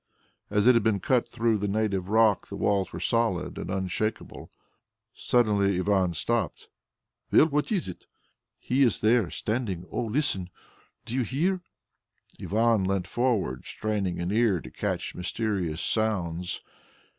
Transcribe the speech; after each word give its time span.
As 0.49 0.65
it 0.65 0.73
had 0.73 0.81
been 0.81 0.99
cut 0.99 1.27
through 1.27 1.59
the 1.59 1.67
native 1.67 2.09
rock, 2.09 2.47
the 2.47 2.55
walls 2.55 2.91
were 2.91 2.99
solid 2.99 3.59
and 3.59 3.69
unshakable. 3.69 4.49
Suddenly 5.13 5.77
Ivan 5.77 6.15
stopped. 6.15 6.69
"Well, 7.31 7.45
what 7.45 7.71
is 7.71 7.87
it?" 7.87 8.07
"He 8.57 8.81
is 8.81 9.01
there.... 9.01 9.29
Standing. 9.29 9.85
Oh, 9.91 10.05
listen! 10.05 10.49
Do 11.05 11.13
you 11.13 11.21
hear?" 11.21 11.61
Ivan 12.41 12.83
leant 12.83 13.05
forward, 13.05 13.63
straining 13.67 14.17
his 14.17 14.31
ear 14.31 14.59
to 14.61 14.71
catch 14.71 15.13
mysterious 15.13 15.81
sounds. 15.83 16.63